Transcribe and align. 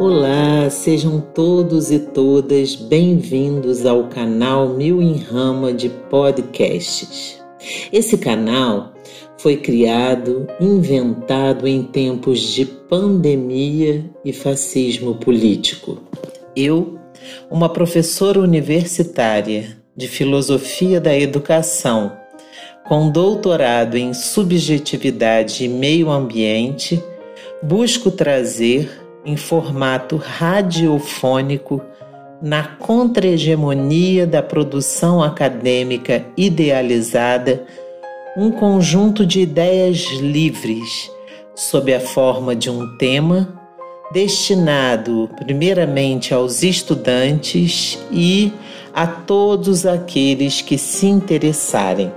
Olá, 0.00 0.70
sejam 0.70 1.20
todos 1.20 1.90
e 1.90 1.98
todas 1.98 2.74
bem-vindos 2.74 3.84
ao 3.84 4.04
canal 4.04 4.70
Mil 4.70 5.02
em 5.02 5.18
Rama 5.18 5.74
de 5.74 5.90
Podcasts. 5.90 7.38
Esse 7.92 8.16
canal 8.16 8.94
foi 9.36 9.58
criado, 9.58 10.46
inventado 10.58 11.68
em 11.68 11.82
tempos 11.82 12.40
de 12.40 12.64
pandemia 12.64 14.10
e 14.24 14.32
fascismo 14.32 15.16
político. 15.16 15.98
Eu, 16.56 16.98
uma 17.50 17.68
professora 17.68 18.40
universitária 18.40 19.76
de 19.94 20.08
filosofia 20.08 20.98
da 20.98 21.14
educação, 21.14 22.16
com 22.88 23.10
doutorado 23.10 23.98
em 23.98 24.14
subjetividade 24.14 25.62
e 25.66 25.68
meio 25.68 26.10
ambiente, 26.10 27.04
busco 27.62 28.10
trazer 28.10 29.09
em 29.24 29.36
formato 29.36 30.16
radiofônico 30.16 31.82
na 32.40 32.64
contra-hegemonia 32.64 34.26
da 34.26 34.42
produção 34.42 35.22
acadêmica 35.22 36.24
idealizada 36.36 37.64
um 38.36 38.50
conjunto 38.50 39.26
de 39.26 39.40
ideias 39.40 39.98
livres 40.20 41.10
sob 41.54 41.92
a 41.92 42.00
forma 42.00 42.56
de 42.56 42.70
um 42.70 42.96
tema 42.96 43.60
destinado 44.12 45.28
primeiramente 45.36 46.32
aos 46.32 46.62
estudantes 46.62 47.98
e 48.10 48.52
a 48.92 49.06
todos 49.06 49.86
aqueles 49.86 50.60
que 50.62 50.76
se 50.76 51.06
interessarem. 51.06 52.12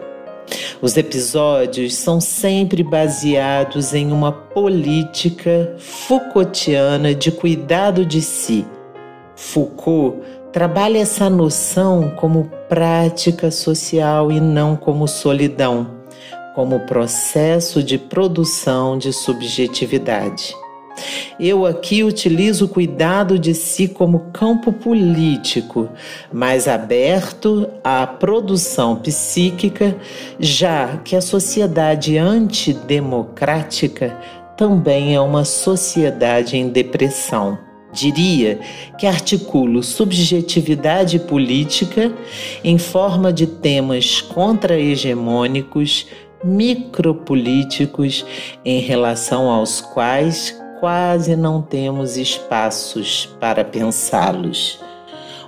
Os 0.81 0.97
episódios 0.97 1.95
são 1.95 2.19
sempre 2.19 2.83
baseados 2.83 3.93
em 3.93 4.11
uma 4.11 4.31
política 4.31 5.75
Foucaultiana 5.77 7.15
de 7.15 7.31
cuidado 7.31 8.05
de 8.05 8.21
si. 8.21 8.65
Foucault 9.35 10.19
trabalha 10.51 10.99
essa 10.99 11.29
noção 11.29 12.11
como 12.17 12.49
prática 12.69 13.49
social 13.49 14.31
e 14.31 14.39
não 14.39 14.75
como 14.75 15.07
solidão, 15.07 15.87
como 16.53 16.81
processo 16.81 17.81
de 17.81 17.97
produção 17.97 18.97
de 18.97 19.11
subjetividade. 19.11 20.53
Eu 21.39 21.65
aqui 21.65 22.03
utilizo 22.03 22.65
o 22.65 22.69
cuidado 22.69 23.39
de 23.39 23.53
si 23.53 23.87
como 23.87 24.31
campo 24.31 24.71
político, 24.71 25.89
mais 26.31 26.67
aberto 26.67 27.67
à 27.83 28.05
produção 28.05 28.95
psíquica, 28.95 29.97
já 30.39 30.97
que 30.97 31.15
a 31.15 31.21
sociedade 31.21 32.17
antidemocrática 32.17 34.15
também 34.55 35.15
é 35.15 35.19
uma 35.19 35.43
sociedade 35.43 36.55
em 36.55 36.69
depressão. 36.69 37.57
Diria 37.91 38.59
que 38.97 39.05
articulo 39.05 39.83
subjetividade 39.83 41.19
política 41.19 42.11
em 42.63 42.77
forma 42.77 43.31
de 43.31 43.45
temas 43.45 44.19
contra-hegemônicos, 44.19 46.07
micropolíticos, 46.43 48.25
em 48.65 48.79
relação 48.79 49.47
aos 49.47 49.79
quais 49.79 50.62
quase 50.83 51.37
não 51.37 51.61
temos 51.61 52.17
espaços 52.17 53.33
para 53.39 53.63
pensá-los. 53.63 54.81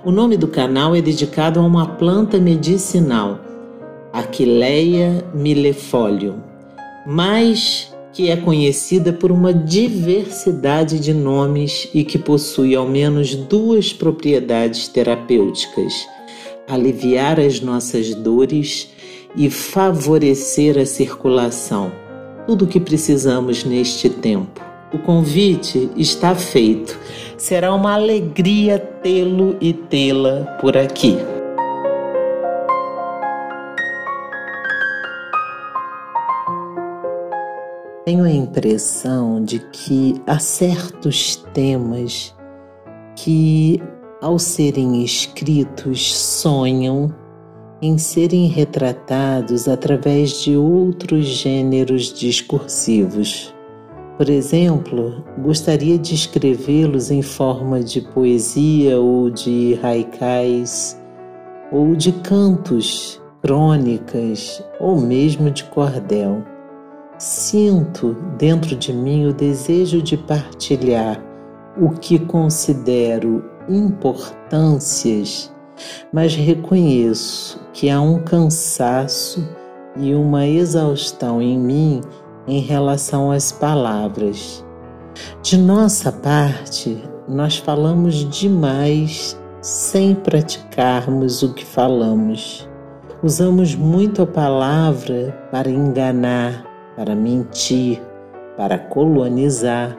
O 0.02 0.10
nome 0.10 0.34
do 0.34 0.48
canal 0.48 0.96
é 0.96 1.02
dedicado 1.02 1.60
a 1.60 1.62
uma 1.62 1.86
planta 1.86 2.38
medicinal, 2.38 3.38
Aquileia 4.10 5.22
millefolium, 5.34 6.36
mas 7.06 7.94
que 8.14 8.30
é 8.30 8.36
conhecida 8.36 9.12
por 9.12 9.30
uma 9.30 9.52
diversidade 9.52 10.98
de 10.98 11.12
nomes 11.12 11.86
e 11.92 12.02
que 12.02 12.16
possui 12.16 12.74
ao 12.74 12.88
menos 12.88 13.34
duas 13.34 13.92
propriedades 13.92 14.88
terapêuticas: 14.88 15.92
aliviar 16.66 17.38
as 17.38 17.60
nossas 17.60 18.14
dores 18.14 18.90
e 19.36 19.50
favorecer 19.50 20.78
a 20.78 20.86
circulação. 20.86 21.92
Tudo 22.46 22.64
o 22.64 22.68
que 22.68 22.80
precisamos 22.80 23.64
neste 23.64 24.08
tempo. 24.08 24.65
O 24.96 24.98
convite 25.00 25.90
está 25.94 26.34
feito. 26.34 26.98
Será 27.36 27.74
uma 27.74 27.92
alegria 27.92 28.78
tê-lo 28.78 29.54
e 29.60 29.74
tê-la 29.74 30.56
por 30.58 30.74
aqui. 30.74 31.18
Tenho 38.06 38.24
a 38.24 38.30
impressão 38.30 39.44
de 39.44 39.58
que 39.58 40.14
há 40.26 40.38
certos 40.38 41.36
temas 41.52 42.34
que, 43.16 43.82
ao 44.22 44.38
serem 44.38 45.04
escritos, 45.04 46.16
sonham 46.16 47.14
em 47.82 47.98
serem 47.98 48.46
retratados 48.46 49.68
através 49.68 50.42
de 50.42 50.56
outros 50.56 51.26
gêneros 51.26 52.14
discursivos. 52.14 53.54
Por 54.16 54.30
exemplo, 54.30 55.22
gostaria 55.42 55.98
de 55.98 56.14
escrevê-los 56.14 57.10
em 57.10 57.20
forma 57.20 57.80
de 57.80 58.00
poesia 58.00 58.98
ou 58.98 59.28
de 59.28 59.78
haikais, 59.82 60.98
ou 61.70 61.94
de 61.94 62.12
cantos, 62.12 63.20
crônicas 63.42 64.64
ou 64.80 64.98
mesmo 64.98 65.50
de 65.50 65.64
cordel. 65.64 66.42
Sinto 67.18 68.16
dentro 68.38 68.74
de 68.74 68.90
mim 68.90 69.26
o 69.26 69.34
desejo 69.34 70.00
de 70.00 70.16
partilhar 70.16 71.22
o 71.78 71.90
que 71.90 72.18
considero 72.18 73.44
importâncias, 73.68 75.54
mas 76.10 76.34
reconheço 76.34 77.60
que 77.74 77.90
há 77.90 78.00
um 78.00 78.18
cansaço 78.22 79.46
e 79.98 80.14
uma 80.14 80.46
exaustão 80.46 81.42
em 81.42 81.58
mim 81.58 82.00
em 82.46 82.60
relação 82.60 83.30
às 83.30 83.52
palavras. 83.52 84.64
De 85.42 85.56
nossa 85.56 86.12
parte, 86.12 87.02
nós 87.28 87.56
falamos 87.56 88.28
demais 88.28 89.40
sem 89.60 90.14
praticarmos 90.14 91.42
o 91.42 91.54
que 91.54 91.64
falamos. 91.64 92.68
Usamos 93.22 93.74
muito 93.74 94.22
a 94.22 94.26
palavra 94.26 95.36
para 95.50 95.70
enganar, 95.70 96.64
para 96.94 97.14
mentir, 97.14 98.00
para 98.56 98.78
colonizar 98.78 99.96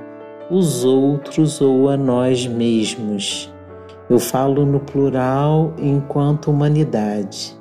os 0.49 0.85
outros 0.85 1.59
ou 1.59 1.89
a 1.89 1.97
nós 1.97 2.47
mesmos. 2.47 3.53
Eu 4.09 4.19
falo 4.19 4.65
no 4.65 4.79
plural 4.79 5.73
enquanto 5.77 6.49
humanidade. 6.49 7.56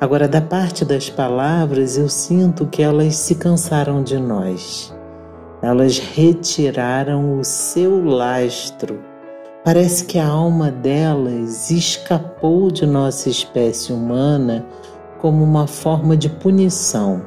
Agora, 0.00 0.26
da 0.26 0.40
parte 0.40 0.84
das 0.84 1.08
palavras, 1.08 1.96
eu 1.96 2.08
sinto 2.08 2.66
que 2.66 2.82
elas 2.82 3.16
se 3.16 3.34
cansaram 3.34 4.02
de 4.02 4.18
nós. 4.18 4.94
Elas 5.62 5.98
retiraram 5.98 7.38
o 7.38 7.44
seu 7.44 8.04
lastro. 8.04 9.00
Parece 9.64 10.04
que 10.04 10.18
a 10.18 10.26
alma 10.26 10.72
delas 10.72 11.70
escapou 11.70 12.70
de 12.70 12.84
nossa 12.84 13.28
espécie 13.28 13.92
humana 13.92 14.66
como 15.20 15.44
uma 15.44 15.68
forma 15.68 16.16
de 16.16 16.28
punição. 16.28 17.22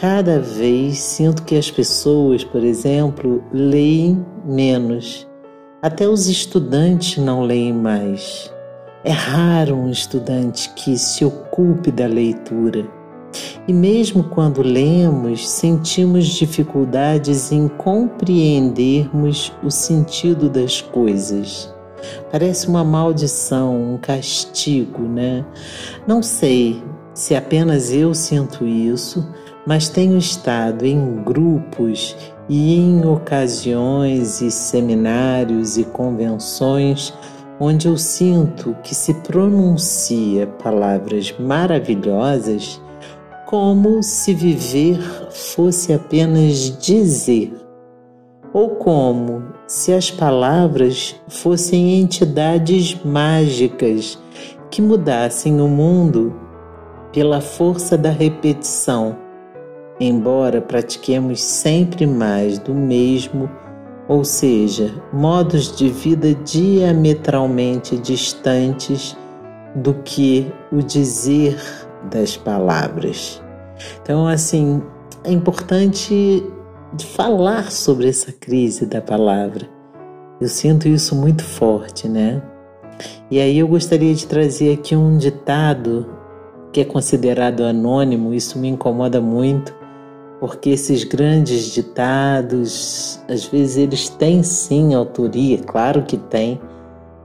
Cada 0.00 0.40
vez 0.40 0.98
sinto 0.98 1.44
que 1.44 1.56
as 1.56 1.70
pessoas, 1.70 2.42
por 2.42 2.64
exemplo, 2.64 3.44
leem 3.52 4.26
menos. 4.44 5.26
Até 5.80 6.08
os 6.08 6.26
estudantes 6.26 7.16
não 7.16 7.42
leem 7.42 7.72
mais. 7.72 8.52
É 9.04 9.12
raro 9.12 9.76
um 9.76 9.90
estudante 9.90 10.70
que 10.70 10.98
se 10.98 11.24
ocupe 11.24 11.90
da 11.90 12.06
leitura. 12.06 12.86
E 13.68 13.72
mesmo 13.72 14.24
quando 14.24 14.62
lemos, 14.62 15.48
sentimos 15.48 16.26
dificuldades 16.26 17.52
em 17.52 17.68
compreendermos 17.68 19.52
o 19.62 19.70
sentido 19.70 20.48
das 20.48 20.80
coisas. 20.80 21.72
Parece 22.30 22.68
uma 22.68 22.84
maldição, 22.84 23.94
um 23.94 23.98
castigo, 23.98 25.02
né? 25.02 25.44
Não 26.06 26.22
sei 26.22 26.82
se 27.12 27.34
apenas 27.34 27.92
eu 27.92 28.14
sinto 28.14 28.66
isso, 28.66 29.26
mas 29.66 29.88
tenho 29.88 30.16
estado 30.16 30.84
em 30.84 31.22
grupos 31.24 32.16
e 32.48 32.76
em 32.76 33.04
ocasiões 33.04 34.40
e 34.40 34.50
seminários 34.50 35.76
e 35.76 35.84
convenções 35.84 37.12
onde 37.58 37.88
eu 37.88 37.96
sinto 37.96 38.76
que 38.82 38.94
se 38.94 39.14
pronuncia 39.14 40.46
palavras 40.46 41.34
maravilhosas 41.38 42.80
como 43.46 44.02
se 44.02 44.34
viver 44.34 45.00
fosse 45.30 45.92
apenas 45.92 46.76
dizer, 46.78 47.54
ou 48.52 48.70
como 48.70 49.44
se 49.66 49.92
as 49.92 50.10
palavras 50.10 51.14
fossem 51.28 52.00
entidades 52.00 52.96
mágicas 53.04 54.18
que 54.70 54.82
mudassem 54.82 55.60
o 55.60 55.68
mundo 55.68 56.34
pela 57.12 57.40
força 57.40 57.96
da 57.96 58.10
repetição. 58.10 59.16
Embora 59.98 60.60
pratiquemos 60.60 61.40
sempre 61.40 62.06
mais 62.06 62.58
do 62.58 62.74
mesmo, 62.74 63.48
ou 64.08 64.24
seja, 64.24 64.94
modos 65.12 65.76
de 65.76 65.88
vida 65.88 66.34
diametralmente 66.34 67.96
distantes 67.98 69.16
do 69.74 69.94
que 69.94 70.50
o 70.72 70.82
dizer 70.82 71.58
das 72.10 72.36
palavras. 72.36 73.42
Então, 74.02 74.26
assim, 74.26 74.82
é 75.24 75.32
importante 75.32 76.44
falar 77.14 77.70
sobre 77.70 78.08
essa 78.08 78.32
crise 78.32 78.86
da 78.86 79.00
palavra. 79.00 79.68
Eu 80.40 80.48
sinto 80.48 80.88
isso 80.88 81.14
muito 81.14 81.44
forte, 81.44 82.08
né? 82.08 82.42
E 83.30 83.40
aí 83.40 83.58
eu 83.58 83.68
gostaria 83.68 84.14
de 84.14 84.26
trazer 84.26 84.74
aqui 84.74 84.94
um 84.94 85.18
ditado 85.18 86.06
que 86.72 86.80
é 86.80 86.84
considerado 86.84 87.64
anônimo, 87.64 88.34
isso 88.34 88.58
me 88.58 88.68
incomoda 88.68 89.20
muito, 89.20 89.74
porque 90.46 90.70
esses 90.70 91.02
grandes 91.02 91.72
ditados, 91.72 93.20
às 93.28 93.46
vezes 93.46 93.78
eles 93.78 94.08
têm 94.08 94.44
sim 94.44 94.94
autoria, 94.94 95.58
claro 95.58 96.04
que 96.04 96.16
tem, 96.16 96.60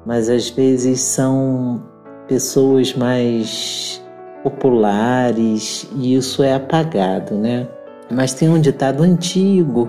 mas 0.03 0.27
às 0.27 0.49
vezes 0.49 1.01
são 1.01 1.83
pessoas 2.27 2.95
mais 2.95 4.03
populares 4.41 5.87
e 5.95 6.15
isso 6.15 6.41
é 6.41 6.55
apagado, 6.55 7.35
né? 7.35 7.67
Mas 8.09 8.33
tem 8.33 8.49
um 8.49 8.59
ditado 8.59 9.03
antigo, 9.03 9.87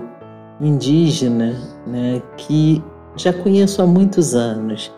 indígena, 0.61 1.59
né, 1.87 2.21
que 2.37 2.83
já 3.15 3.33
conheço 3.33 3.81
há 3.81 3.87
muitos 3.87 4.35
anos 4.35 4.93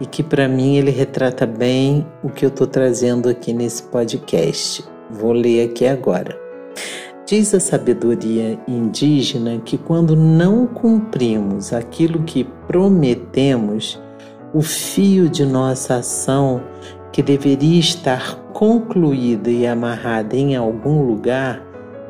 e 0.00 0.06
que 0.06 0.24
para 0.24 0.48
mim 0.48 0.74
ele 0.74 0.90
retrata 0.90 1.46
bem 1.46 2.04
o 2.20 2.30
que 2.30 2.44
eu 2.44 2.48
estou 2.48 2.66
trazendo 2.66 3.28
aqui 3.28 3.52
nesse 3.52 3.84
podcast. 3.84 4.84
Vou 5.08 5.32
ler 5.32 5.70
aqui 5.70 5.86
agora. 5.86 6.46
Diz 7.26 7.52
a 7.52 7.58
sabedoria 7.58 8.56
indígena 8.68 9.58
que 9.58 9.76
quando 9.76 10.14
não 10.14 10.64
cumprimos 10.64 11.72
aquilo 11.72 12.22
que 12.22 12.44
prometemos, 12.68 14.00
o 14.54 14.62
fio 14.62 15.28
de 15.28 15.44
nossa 15.44 15.96
ação, 15.96 16.62
que 17.10 17.24
deveria 17.24 17.80
estar 17.80 18.36
concluída 18.52 19.50
e 19.50 19.66
amarrada 19.66 20.36
em 20.36 20.54
algum 20.54 21.02
lugar, 21.02 21.60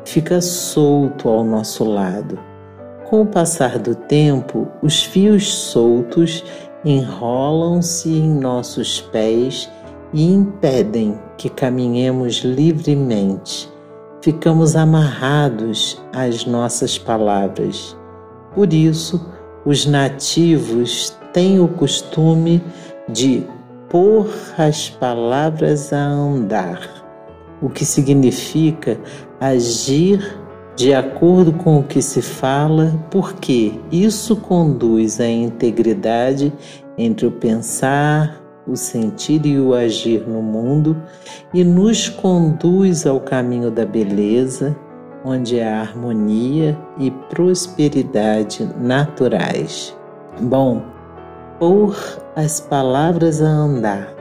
fica 0.05 0.39
solto 0.39 1.27
ao 1.27 1.43
nosso 1.43 1.83
lado. 1.83 2.37
Com 3.09 3.23
o 3.23 3.25
passar 3.25 3.79
do 3.79 3.95
tempo, 3.95 4.67
os 4.83 5.01
fios 5.01 5.51
soltos 5.51 6.43
enrolam-se 6.85 8.09
em 8.09 8.39
nossos 8.39 9.01
pés 9.01 9.67
e 10.13 10.31
impedem 10.31 11.17
que 11.39 11.49
caminhemos 11.49 12.43
livremente. 12.43 13.76
Ficamos 14.21 14.75
amarrados 14.75 16.01
às 16.13 16.45
nossas 16.45 16.97
palavras. 16.97 17.95
Por 18.53 18.73
isso, 18.73 19.25
os 19.65 19.85
nativos 19.85 21.15
têm 21.33 21.59
o 21.59 21.67
costume 21.67 22.63
de 23.07 23.45
pôr 23.89 24.27
as 24.57 24.89
palavras 24.89 25.93
a 25.93 26.03
andar, 26.03 27.05
o 27.61 27.69
que 27.69 27.85
significa 27.85 28.99
agir 29.39 30.39
de 30.75 30.93
acordo 30.93 31.53
com 31.53 31.79
o 31.79 31.83
que 31.83 32.01
se 32.01 32.21
fala, 32.21 32.93
porque 33.09 33.73
isso 33.91 34.35
conduz 34.35 35.19
à 35.19 35.27
integridade 35.27 36.53
entre 36.97 37.25
o 37.25 37.31
pensar, 37.31 38.39
o 38.67 38.75
sentir 38.75 39.45
e 39.45 39.59
o 39.59 39.73
agir 39.73 40.27
no 40.27 40.41
mundo 40.41 41.01
e 41.53 41.63
nos 41.63 42.09
conduz 42.09 43.05
ao 43.05 43.19
caminho 43.19 43.71
da 43.71 43.85
beleza, 43.85 44.75
onde 45.23 45.59
há 45.59 45.81
harmonia 45.81 46.77
e 46.97 47.09
prosperidade 47.09 48.69
naturais. 48.79 49.95
Bom, 50.41 50.83
pôr 51.59 51.95
as 52.35 52.59
palavras 52.59 53.41
a 53.41 53.47
andar 53.47 54.13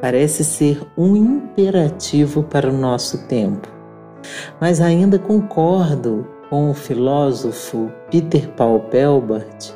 parece 0.00 0.44
ser 0.44 0.80
um 0.96 1.14
imperativo 1.16 2.42
para 2.42 2.68
o 2.68 2.72
nosso 2.72 3.26
tempo 3.26 3.80
mas 4.60 4.80
ainda 4.80 5.18
concordo 5.18 6.26
com 6.48 6.70
o 6.70 6.74
filósofo 6.74 7.90
Peter 8.10 8.48
Paul 8.50 8.80
Pelbart 8.80 9.72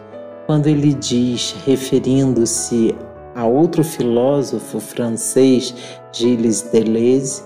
quando 0.47 0.67
ele 0.67 0.93
diz, 0.93 1.57
referindo-se 1.65 2.95
a 3.35 3.45
outro 3.47 3.83
filósofo 3.83 4.79
francês, 4.81 5.75
Gilles 6.13 6.63
Deleuze, 6.63 7.43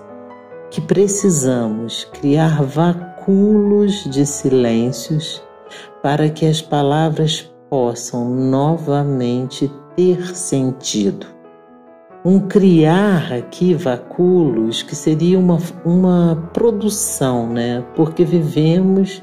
que 0.70 0.80
precisamos 0.80 2.04
criar 2.20 2.62
vacúolos 2.62 4.04
de 4.04 4.26
silêncios 4.26 5.42
para 6.02 6.28
que 6.28 6.46
as 6.46 6.60
palavras 6.60 7.50
possam 7.70 8.28
novamente 8.28 9.70
ter 9.96 10.36
sentido 10.36 11.38
um 12.24 12.40
criar 12.40 13.32
aqui 13.32 13.74
vacúolos 13.74 14.82
que 14.82 14.94
seria 14.94 15.38
uma, 15.38 15.58
uma 15.84 16.50
produção, 16.52 17.48
né? 17.48 17.84
Porque 17.94 18.24
vivemos 18.24 19.22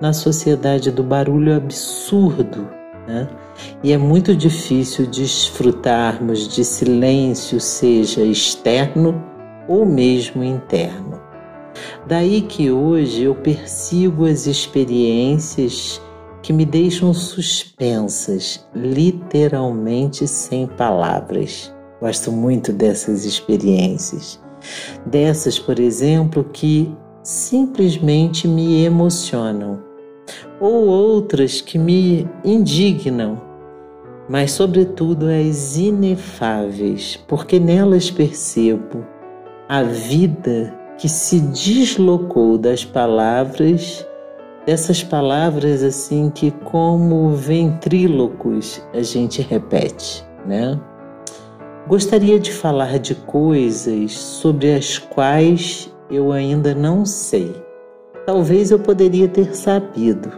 na 0.00 0.12
sociedade 0.12 0.90
do 0.90 1.02
barulho 1.02 1.56
absurdo, 1.56 2.68
né? 3.08 3.28
E 3.82 3.92
é 3.92 3.98
muito 3.98 4.34
difícil 4.34 5.06
desfrutarmos 5.06 6.48
de 6.48 6.64
silêncio, 6.64 7.60
seja 7.60 8.22
externo 8.22 9.22
ou 9.68 9.86
mesmo 9.86 10.42
interno. 10.42 11.20
Daí 12.06 12.42
que 12.42 12.70
hoje 12.70 13.24
eu 13.24 13.34
persigo 13.34 14.26
as 14.26 14.46
experiências 14.46 16.00
que 16.42 16.52
me 16.52 16.66
deixam 16.66 17.14
suspensas, 17.14 18.66
literalmente 18.74 20.28
sem 20.28 20.66
palavras. 20.66 21.72
Gosto 22.00 22.30
muito 22.30 22.72
dessas 22.72 23.24
experiências. 23.24 24.38
Dessas, 25.06 25.58
por 25.58 25.78
exemplo, 25.78 26.44
que 26.44 26.94
simplesmente 27.22 28.46
me 28.46 28.84
emocionam, 28.84 29.82
ou 30.60 30.86
outras 30.86 31.60
que 31.60 31.78
me 31.78 32.28
indignam, 32.44 33.40
mas, 34.28 34.52
sobretudo, 34.52 35.26
as 35.26 35.76
inefáveis, 35.76 37.16
porque 37.28 37.60
nelas 37.60 38.10
percebo 38.10 39.04
a 39.68 39.82
vida 39.82 40.74
que 40.98 41.08
se 41.08 41.40
deslocou 41.40 42.56
das 42.56 42.84
palavras, 42.84 44.06
dessas 44.64 45.02
palavras 45.02 45.82
assim 45.82 46.30
que, 46.30 46.50
como 46.50 47.30
ventrílocos, 47.32 48.82
a 48.94 49.02
gente 49.02 49.42
repete, 49.42 50.24
né? 50.46 50.80
Gostaria 51.86 52.40
de 52.40 52.50
falar 52.50 52.98
de 52.98 53.14
coisas 53.14 54.12
sobre 54.12 54.72
as 54.72 54.96
quais 54.96 55.94
eu 56.10 56.32
ainda 56.32 56.74
não 56.74 57.04
sei. 57.04 57.54
Talvez 58.24 58.70
eu 58.70 58.78
poderia 58.78 59.28
ter 59.28 59.54
sabido, 59.54 60.32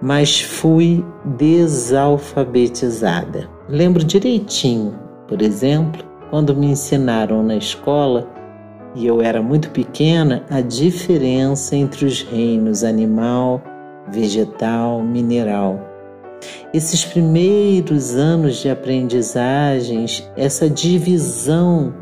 mas 0.00 0.40
fui 0.40 1.04
desalfabetizada. 1.24 3.48
Lembro 3.68 4.02
direitinho, 4.02 4.98
por 5.28 5.42
exemplo, 5.42 6.02
quando 6.30 6.54
me 6.54 6.66
ensinaram 6.66 7.42
na 7.42 7.56
escola, 7.56 8.26
e 8.94 9.06
eu 9.06 9.20
era 9.20 9.42
muito 9.42 9.70
pequena, 9.70 10.44
a 10.50 10.60
diferença 10.60 11.76
entre 11.76 12.06
os 12.06 12.22
reinos 12.22 12.82
animal, 12.82 13.62
vegetal, 14.10 15.02
mineral. 15.02 15.78
Esses 16.72 17.04
primeiros 17.04 18.16
anos 18.16 18.56
de 18.56 18.70
aprendizagens, 18.70 20.28
essa 20.36 20.68
divisão 20.68 21.94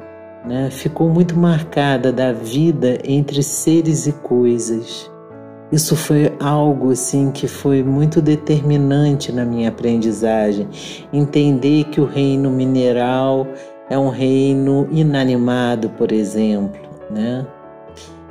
né, 0.47 0.71
ficou 0.71 1.09
muito 1.09 1.37
marcada 1.37 2.13
da 2.13 2.33
vida 2.33 2.99
entre 3.05 3.43
seres 3.43 4.07
e 4.07 4.13
coisas. 4.13 5.11
Isso 5.71 5.95
foi 5.95 6.33
algo 6.41 6.93
assim 6.93 7.31
que 7.31 7.47
foi 7.47 7.83
muito 7.83 8.23
determinante 8.23 9.31
na 9.31 9.45
minha 9.45 9.69
aprendizagem. 9.69 10.69
Entender 11.13 11.85
que 11.85 12.01
o 12.01 12.07
reino 12.07 12.51
mineral 12.51 13.47
é 13.91 13.99
um 13.99 14.09
reino 14.09 14.89
inanimado, 14.91 15.91
por 15.91 16.11
exemplo, 16.11 16.81
né? 17.11 17.47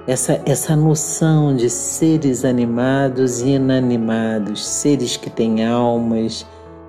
essa, 0.07 0.41
essa 0.45 0.75
noção 0.75 1.53
de 1.53 1.69
seres 1.69 2.45
animados 2.45 3.41
e 3.41 3.49
inanimados, 3.49 4.65
seres 4.65 5.17
que 5.17 5.29
têm 5.29 5.65
almas 5.65 6.47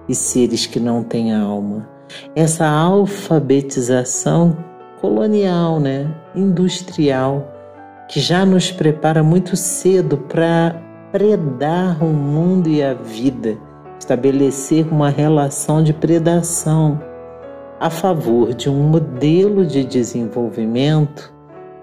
e 0.08 0.14
seres 0.14 0.66
que 0.66 0.78
não 0.78 1.02
têm 1.02 1.34
alma. 1.34 1.86
Essa 2.34 2.66
alfabetização 2.66 4.56
colonial, 5.00 5.80
né, 5.80 6.08
industrial, 6.34 7.57
que 8.08 8.20
já 8.20 8.46
nos 8.46 8.72
prepara 8.72 9.22
muito 9.22 9.54
cedo 9.54 10.16
para 10.16 10.82
predar 11.12 12.02
o 12.02 12.08
mundo 12.08 12.68
e 12.68 12.82
a 12.82 12.94
vida, 12.94 13.58
estabelecer 13.98 14.88
uma 14.90 15.10
relação 15.10 15.82
de 15.82 15.92
predação 15.92 16.98
a 17.78 17.90
favor 17.90 18.54
de 18.54 18.68
um 18.68 18.88
modelo 18.88 19.64
de 19.64 19.84
desenvolvimento 19.84 21.32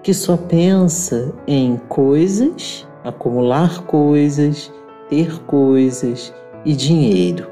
que 0.02 0.12
só 0.12 0.36
pensa 0.36 1.32
em 1.46 1.78
coisas, 1.88 2.86
acumular 3.02 3.82
coisas, 3.84 4.70
ter 5.08 5.40
coisas 5.44 6.34
e 6.64 6.74
dinheiro. 6.74 7.48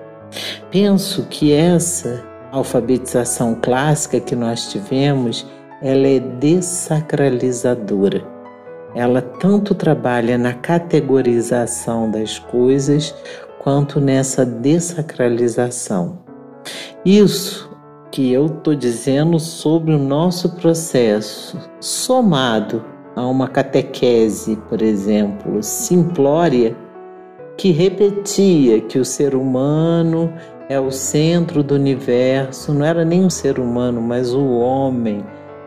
Penso 0.71 1.26
que 1.31 1.52
essa 1.52 2.23
alfabetização 2.52 3.57
clássica 3.61 4.21
que 4.21 4.37
nós 4.37 4.71
tivemos, 4.71 5.47
ela 5.83 6.07
é 6.07 6.21
desacralizadora. 6.21 8.33
Ela 8.94 9.20
tanto 9.20 9.74
trabalha 9.74 10.38
na 10.38 10.54
categorização 10.54 12.10
das 12.10 12.38
coisas 12.38 13.14
quanto 13.58 14.00
nessa 14.00 14.44
desacralização. 14.44 16.18
Isso 17.04 17.70
que 18.10 18.32
eu 18.32 18.46
estou 18.46 18.74
dizendo 18.74 19.40
sobre 19.40 19.92
o 19.92 19.98
nosso 19.98 20.54
processo, 20.56 21.58
somado 21.80 22.84
a 23.16 23.26
uma 23.26 23.48
catequese, 23.48 24.56
por 24.68 24.80
exemplo, 24.80 25.62
simplória, 25.62 26.76
que 27.56 27.70
repetia 27.70 28.80
que 28.80 28.98
o 28.98 29.04
ser 29.04 29.34
humano 29.34 30.32
é 30.68 30.78
o 30.78 30.90
centro 30.90 31.62
do 31.62 31.74
universo, 31.74 32.72
não 32.72 32.84
era 32.84 33.04
nem 33.04 33.24
um 33.24 33.30
ser 33.30 33.58
humano, 33.58 34.00
mas 34.00 34.32
o 34.32 34.58
homem 34.58 35.24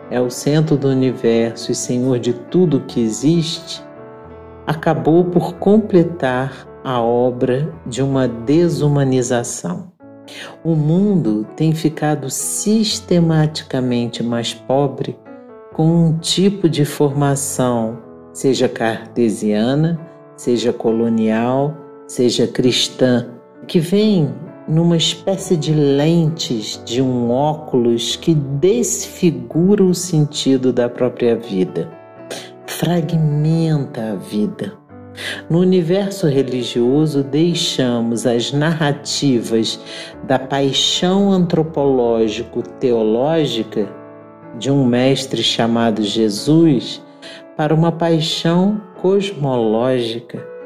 é 0.09 0.19
o 0.19 0.29
centro 0.29 0.77
do 0.77 0.87
universo 0.87 1.71
e 1.71 1.75
senhor 1.75 2.19
de 2.19 2.33
tudo 2.33 2.81
que 2.81 3.01
existe, 3.01 3.83
acabou 4.65 5.25
por 5.25 5.55
completar 5.55 6.67
a 6.83 7.01
obra 7.01 7.73
de 7.85 8.01
uma 8.01 8.27
desumanização. 8.27 9.91
O 10.63 10.75
mundo 10.75 11.45
tem 11.55 11.73
ficado 11.73 12.29
sistematicamente 12.29 14.21
mais 14.21 14.53
pobre 14.53 15.17
com 15.73 16.07
um 16.07 16.17
tipo 16.17 16.67
de 16.67 16.83
formação, 16.85 17.99
seja 18.33 18.67
cartesiana, 18.67 19.99
seja 20.35 20.73
colonial, 20.73 21.75
seja 22.07 22.47
cristã, 22.47 23.27
que 23.67 23.79
vem 23.79 24.33
numa 24.67 24.97
espécie 24.97 25.55
de 25.55 25.73
lentes 25.73 26.81
de 26.85 27.01
um 27.01 27.31
óculos 27.31 28.15
que 28.15 28.33
desfigura 28.33 29.83
o 29.83 29.93
sentido 29.93 30.73
da 30.73 30.89
própria 30.89 31.35
vida, 31.35 31.89
fragmenta 32.65 34.11
a 34.11 34.15
vida 34.15 34.87
no 35.49 35.59
universo 35.59 36.27
religioso, 36.27 37.23
deixamos 37.23 38.27
as 38.27 38.51
narrativas 38.51 39.79
da 40.23 40.37
paixão 40.37 41.31
antropológico-teológica 41.31 43.87
de 44.59 44.69
um 44.71 44.85
mestre 44.85 45.41
chamado 45.41 46.03
Jesus 46.03 47.01
para 47.55 47.73
uma 47.73 47.91
paixão 47.91 48.79
cosmológica. 49.01 50.56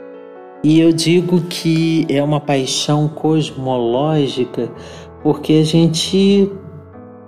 E 0.63 0.80
eu 0.80 0.94
digo 0.94 1.41
que 1.41 2.06
é 2.08 2.22
uma 2.22 2.39
paixão 2.39 3.08
cosmológica 3.08 4.70
porque 5.24 5.53
a 5.53 5.63
gente 5.63 6.51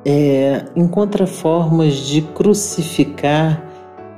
é, 0.06 0.66
encontra 0.76 1.26
formas 1.26 1.96
de 1.96 2.22
crucificar 2.22 3.68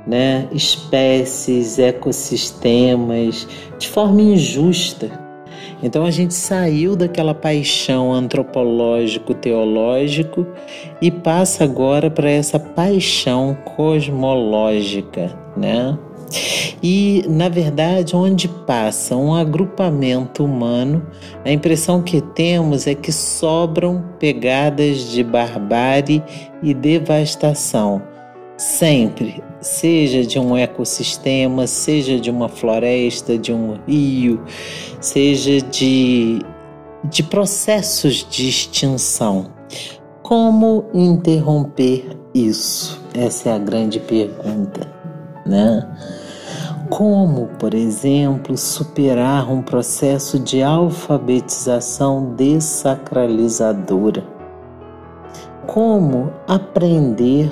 né, 0.06 0.46
espécies, 0.52 1.78
ecossistemas, 1.78 3.48
de 3.78 3.88
forma 3.88 4.20
injusta. 4.22 5.24
Então 5.82 6.04
a 6.04 6.10
gente 6.10 6.34
saiu 6.34 6.94
daquela 6.96 7.34
paixão 7.34 8.12
antropológico-teológico 8.12 10.46
e 11.02 11.10
passa 11.10 11.64
agora 11.64 12.10
para 12.10 12.30
essa 12.30 12.58
paixão 12.58 13.54
cosmológica, 13.76 15.30
né? 15.56 15.98
E, 16.82 17.24
na 17.28 17.48
verdade, 17.48 18.14
onde 18.14 18.48
passa 18.48 19.16
um 19.16 19.34
agrupamento 19.34 20.44
humano, 20.44 21.06
a 21.44 21.50
impressão 21.50 22.02
que 22.02 22.20
temos 22.20 22.86
é 22.86 22.94
que 22.94 23.12
sobram 23.12 24.04
pegadas 24.18 25.10
de 25.10 25.22
barbárie 25.22 26.22
e 26.62 26.74
devastação 26.74 28.02
sempre, 28.56 29.42
seja 29.60 30.24
de 30.24 30.38
um 30.38 30.56
ecossistema, 30.56 31.66
seja 31.66 32.18
de 32.18 32.30
uma 32.30 32.48
floresta, 32.48 33.36
de 33.36 33.52
um 33.52 33.78
rio, 33.86 34.42
seja 35.00 35.60
de, 35.60 36.40
de 37.04 37.22
processos 37.22 38.26
de 38.28 38.48
extinção. 38.48 39.52
Como 40.22 40.86
interromper 40.92 42.16
isso? 42.34 43.00
Essa 43.14 43.50
é 43.50 43.52
a 43.54 43.58
grande 43.58 44.00
pergunta, 44.00 44.88
né? 45.46 45.86
Como, 46.88 47.48
por 47.58 47.74
exemplo, 47.74 48.56
superar 48.56 49.50
um 49.50 49.60
processo 49.60 50.38
de 50.38 50.62
alfabetização 50.62 52.34
desacralizadora? 52.34 54.24
Como 55.66 56.32
aprender 56.46 57.50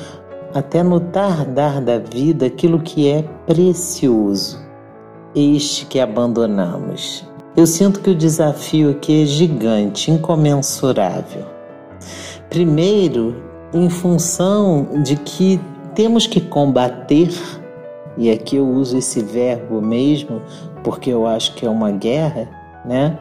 até 0.55 0.83
no 0.85 1.01
tardar 1.01 1.81
da 1.81 1.99
vida 1.99 2.47
aquilo 2.47 2.79
que 2.81 3.11
é 3.11 3.23
precioso, 3.45 4.61
este 5.35 5.85
que 5.87 5.99
abandonamos. 5.99 7.27
Eu 7.57 7.67
sinto 7.67 8.01
que 8.01 8.11
o 8.11 8.15
desafio 8.15 8.91
aqui 8.91 9.23
é 9.23 9.27
gigante, 9.27 10.13
incomensurável. 10.13 11.45
Primeiro, 12.49 13.43
em 13.73 13.91
função 13.91 15.03
de 15.03 15.17
que 15.17 15.61
temos 15.95 16.27
que 16.27 16.41
combater, 16.41 17.33
e 18.17 18.31
aqui 18.31 18.57
eu 18.57 18.69
uso 18.69 18.99
esse 18.99 19.21
verbo 19.21 19.81
mesmo, 19.81 20.43
porque 20.83 21.11
eu 21.11 21.27
acho 21.27 21.55
que 21.55 21.67
é 21.67 21.71
uma 21.71 21.91
guerra, 21.91 22.49
né? 22.85 23.19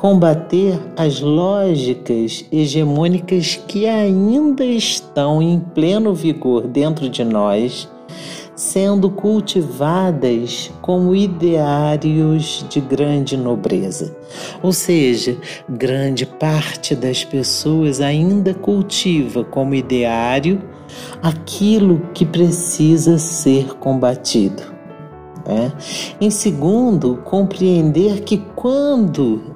combater 0.00 0.80
as 0.96 1.20
lógicas 1.20 2.46
hegemônicas 2.50 3.60
que 3.68 3.86
ainda 3.86 4.64
estão 4.64 5.42
em 5.42 5.60
pleno 5.60 6.14
vigor 6.14 6.66
dentro 6.66 7.06
de 7.06 7.22
nós, 7.22 7.86
sendo 8.56 9.10
cultivadas 9.10 10.70
como 10.80 11.14
ideários 11.14 12.64
de 12.70 12.80
grande 12.80 13.36
nobreza. 13.36 14.16
Ou 14.62 14.72
seja, 14.72 15.36
grande 15.68 16.24
parte 16.24 16.94
das 16.94 17.22
pessoas 17.22 18.00
ainda 18.00 18.54
cultiva 18.54 19.44
como 19.44 19.74
ideário 19.74 20.62
aquilo 21.22 22.08
que 22.14 22.24
precisa 22.24 23.18
ser 23.18 23.74
combatido. 23.74 24.62
É. 25.46 25.72
Em 26.20 26.30
segundo, 26.30 27.16
compreender 27.24 28.20
que 28.22 28.38
quando 28.54 29.54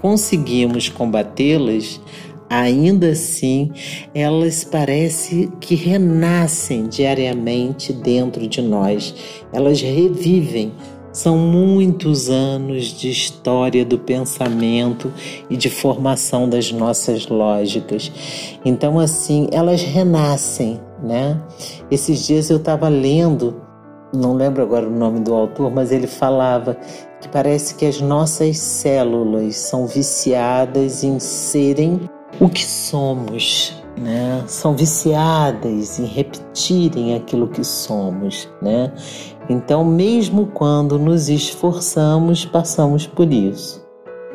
conseguimos 0.00 0.88
combatê-las, 0.88 2.00
ainda 2.48 3.10
assim 3.10 3.70
elas 4.14 4.64
parece 4.64 5.50
que 5.60 5.74
renascem 5.74 6.88
diariamente 6.88 7.92
dentro 7.92 8.48
de 8.48 8.62
nós. 8.62 9.14
Elas 9.52 9.80
revivem. 9.80 10.72
São 11.18 11.36
muitos 11.36 12.30
anos 12.30 12.96
de 12.96 13.10
história 13.10 13.84
do 13.84 13.98
pensamento 13.98 15.12
e 15.50 15.56
de 15.56 15.68
formação 15.68 16.48
das 16.48 16.70
nossas 16.70 17.26
lógicas. 17.26 18.12
Então, 18.64 19.00
assim, 19.00 19.48
elas 19.50 19.82
renascem, 19.82 20.80
né? 21.02 21.36
Esses 21.90 22.24
dias 22.24 22.50
eu 22.50 22.58
estava 22.58 22.88
lendo, 22.88 23.60
não 24.14 24.32
lembro 24.32 24.62
agora 24.62 24.86
o 24.86 24.92
nome 24.92 25.18
do 25.18 25.34
autor, 25.34 25.72
mas 25.72 25.90
ele 25.90 26.06
falava 26.06 26.76
que 27.20 27.28
parece 27.28 27.74
que 27.74 27.84
as 27.84 28.00
nossas 28.00 28.56
células 28.56 29.56
são 29.56 29.88
viciadas 29.88 31.02
em 31.02 31.18
serem 31.18 32.00
o 32.38 32.48
que 32.48 32.64
somos, 32.64 33.74
né? 33.96 34.44
São 34.46 34.76
viciadas 34.76 35.98
em 35.98 36.04
repetirem 36.04 37.16
aquilo 37.16 37.48
que 37.48 37.64
somos, 37.64 38.48
né? 38.62 38.92
Então, 39.48 39.84
mesmo 39.84 40.46
quando 40.46 40.98
nos 40.98 41.28
esforçamos, 41.28 42.44
passamos 42.44 43.06
por 43.06 43.32
isso. 43.32 43.86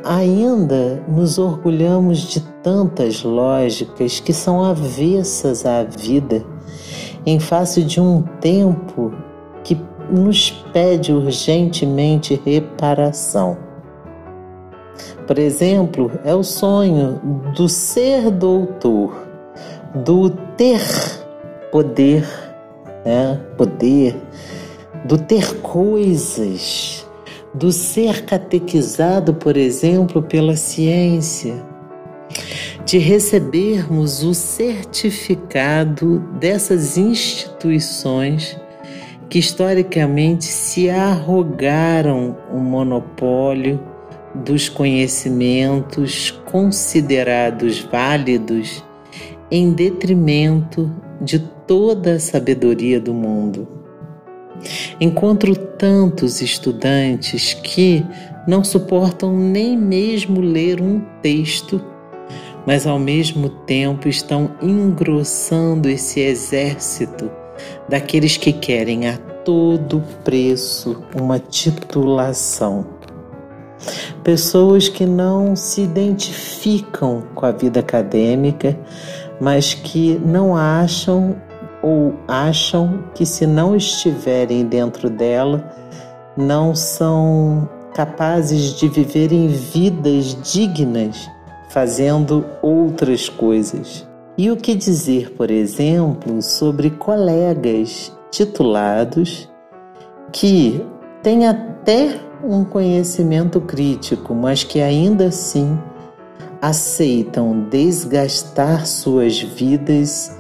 Ainda 0.03 1.03
nos 1.08 1.38
orgulhamos 1.38 2.20
de 2.20 2.41
tantas 2.63 3.24
lógicas 3.24 4.20
que 4.20 4.34
são 4.34 4.63
avessas 4.63 5.65
à 5.65 5.84
vida, 5.84 6.43
em 7.25 7.39
face 7.39 7.84
de 7.84 8.01
um 8.01 8.24
tempo 8.41 9.13
que 9.63 9.79
nos 10.10 10.51
pede 10.74 11.13
urgentemente 11.13 12.41
reparação. 12.43 13.58
Por 15.25 15.39
exemplo, 15.39 16.12
é 16.25 16.36
o 16.36 16.43
sonho 16.43 17.22
do 17.55 17.70
ser 17.70 18.29
doutor, 18.29 19.25
do 19.96 20.29
ter 20.29 20.82
poder, 21.72 22.27
né? 23.05 23.39
poder, 23.58 24.15
do 25.06 25.18
ter 25.18 25.56
coisas, 25.62 27.06
do 27.54 27.72
ser 27.72 28.26
catequizado, 28.26 29.34
por 29.34 29.58
exemplo, 29.58 30.22
pela 30.22 30.56
ciência, 30.56 31.56
de 32.86 32.98
recebermos 32.98 34.24
o 34.24 34.34
certificado 34.34 36.20
dessas 36.40 36.98
instituições 36.98 38.58
que 39.30 39.40
historicamente 39.40 40.46
se 40.46 40.90
arrogaram 40.90 42.38
o 42.52 42.58
monopólio 42.58 43.80
dos 44.36 44.70
conhecimentos 44.70 46.32
considerados 46.52 47.80
válidos 47.80 48.84
em 49.50 49.72
detrimento 49.72 50.92
de 51.22 51.40
toda 51.40 52.14
a 52.14 52.20
sabedoria 52.20 53.00
do 53.00 53.14
mundo. 53.14 53.83
Encontro 55.00 55.55
tantos 55.55 56.41
estudantes 56.41 57.53
que 57.53 58.05
não 58.48 58.63
suportam 58.63 59.36
nem 59.38 59.77
mesmo 59.77 60.41
ler 60.41 60.82
um 60.82 61.01
texto, 61.22 61.82
mas 62.65 62.88
ao 62.88 63.00
mesmo 63.00 63.50
tempo 63.50 64.08
estão 64.08 64.51
engrossando 64.62 65.89
esse 65.89 66.20
exército 66.20 67.29
daqueles 67.88 68.38
que 68.38 68.53
querem 68.53 69.08
a 69.08 69.17
todo 69.17 70.03
preço 70.24 71.03
uma 71.15 71.39
titulação. 71.39 72.86
Pessoas 74.24 74.88
que 74.88 75.05
não 75.05 75.55
se 75.55 75.82
identificam 75.82 77.24
com 77.36 77.46
a 77.46 77.51
vida 77.51 77.82
acadêmica, 77.82 78.77
mas 79.41 79.74
que 79.74 80.17
não 80.25 80.55
acham 80.55 81.36
ou 81.84 82.16
acham 82.28 83.04
que 83.13 83.25
se 83.25 83.46
não 83.46 83.75
estiverem 83.75 84.66
dentro 84.66 85.10
dela, 85.10 85.70
não 86.36 86.74
são 86.74 87.70
capazes 87.94 88.74
de 88.74 88.88
viverem 88.88 89.48
vidas 89.50 90.36
dignas 90.42 91.30
fazendo 91.70 92.46
outras 92.62 93.30
coisas. 93.30 94.08
E 94.38 94.50
o 94.50 94.58
que 94.58 94.74
dizer, 94.74 95.32
por 95.34 95.52
exemplo, 95.52 96.42
sobre 96.42 96.90
colegas 96.90 98.12
titulados 98.32 99.50
que 100.32 100.84
têm 101.22 101.48
até 101.48 102.20
um 102.44 102.63
conhecimento 102.63 103.62
crítico, 103.62 104.34
mas 104.34 104.63
que 104.63 104.82
ainda 104.82 105.25
assim 105.25 105.78
aceitam 106.62 107.68
desgastar 107.70 108.88
suas 108.88 109.40
vidas 109.40 110.32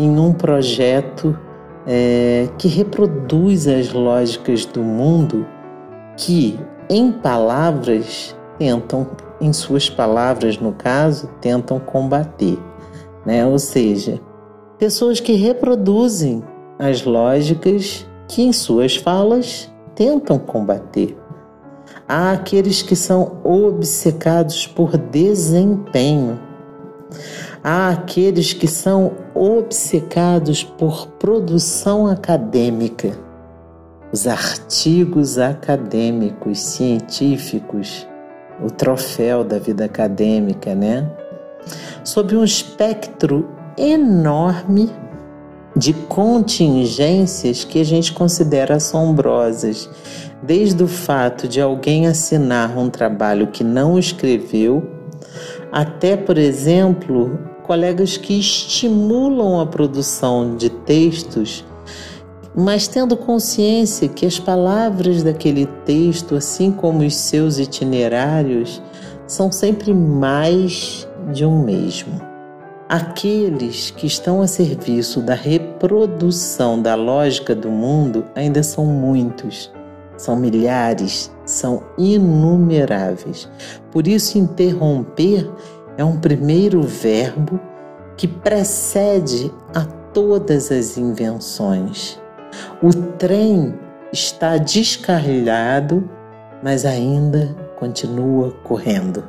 em 0.00 0.18
um 0.18 0.32
projeto 0.32 1.38
é, 1.86 2.48
que 2.56 2.68
reproduz 2.68 3.68
as 3.68 3.92
lógicas 3.92 4.64
do 4.64 4.82
mundo 4.82 5.46
que, 6.16 6.58
em 6.88 7.12
palavras, 7.12 8.34
tentam, 8.58 9.08
em 9.42 9.52
suas 9.52 9.90
palavras, 9.90 10.58
no 10.58 10.72
caso, 10.72 11.28
tentam 11.42 11.78
combater. 11.78 12.58
Né? 13.26 13.44
Ou 13.44 13.58
seja, 13.58 14.18
pessoas 14.78 15.20
que 15.20 15.34
reproduzem 15.34 16.42
as 16.78 17.04
lógicas 17.04 18.06
que, 18.26 18.40
em 18.40 18.54
suas 18.54 18.96
falas, 18.96 19.70
tentam 19.94 20.38
combater. 20.38 21.14
Há 22.08 22.32
aqueles 22.32 22.80
que 22.80 22.96
são 22.96 23.36
obcecados 23.44 24.66
por 24.66 24.96
desempenho 24.96 26.40
Há 27.62 27.90
aqueles 27.90 28.54
que 28.54 28.66
são 28.66 29.12
obcecados 29.34 30.64
por 30.64 31.08
produção 31.18 32.06
acadêmica, 32.06 33.12
os 34.10 34.26
artigos 34.26 35.38
acadêmicos, 35.38 36.58
científicos, 36.58 38.08
o 38.64 38.70
troféu 38.70 39.44
da 39.44 39.58
vida 39.58 39.84
acadêmica, 39.84 40.74
né? 40.74 41.06
Sob 42.02 42.34
um 42.34 42.42
espectro 42.42 43.46
enorme 43.76 44.90
de 45.76 45.92
contingências 45.92 47.62
que 47.62 47.78
a 47.78 47.84
gente 47.84 48.14
considera 48.14 48.76
assombrosas, 48.76 49.88
desde 50.42 50.82
o 50.82 50.88
fato 50.88 51.46
de 51.46 51.60
alguém 51.60 52.06
assinar 52.06 52.76
um 52.78 52.88
trabalho 52.88 53.48
que 53.48 53.62
não 53.62 53.98
escreveu, 53.98 54.82
até, 55.70 56.16
por 56.16 56.38
exemplo, 56.38 57.49
colegas 57.70 58.16
que 58.16 58.36
estimulam 58.36 59.60
a 59.60 59.64
produção 59.64 60.56
de 60.56 60.68
textos, 60.68 61.64
mas 62.52 62.88
tendo 62.88 63.16
consciência 63.16 64.08
que 64.08 64.26
as 64.26 64.40
palavras 64.40 65.22
daquele 65.22 65.66
texto, 65.84 66.34
assim 66.34 66.72
como 66.72 67.04
os 67.04 67.14
seus 67.14 67.60
itinerários, 67.60 68.82
são 69.24 69.52
sempre 69.52 69.94
mais 69.94 71.08
de 71.32 71.46
um 71.46 71.62
mesmo. 71.62 72.20
Aqueles 72.88 73.92
que 73.92 74.08
estão 74.08 74.42
a 74.42 74.48
serviço 74.48 75.20
da 75.20 75.34
reprodução 75.34 76.82
da 76.82 76.96
lógica 76.96 77.54
do 77.54 77.70
mundo 77.70 78.24
ainda 78.34 78.64
são 78.64 78.84
muitos, 78.84 79.70
são 80.16 80.34
milhares, 80.34 81.30
são 81.46 81.84
inumeráveis. 81.96 83.48
Por 83.92 84.08
isso, 84.08 84.38
interromper 84.38 85.48
é 86.00 86.04
um 86.04 86.16
primeiro 86.16 86.80
verbo 86.80 87.60
que 88.16 88.26
precede 88.26 89.52
a 89.74 89.84
todas 90.14 90.72
as 90.72 90.96
invenções. 90.96 92.18
O 92.82 92.90
trem 93.18 93.78
está 94.10 94.56
descarrilhado, 94.56 96.08
mas 96.62 96.86
ainda 96.86 97.54
continua 97.78 98.50
correndo. 98.64 99.22